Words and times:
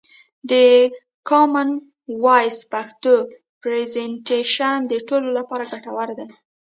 د 0.49 0.53
کومن 1.29 1.69
وایس 2.25 2.57
پښتو 2.73 3.13
پرزنټیشن 3.61 4.77
د 4.91 4.93
ټولو 5.07 5.29
لپاره 5.37 5.63
ګټور 5.71 6.07
و. 6.17 6.19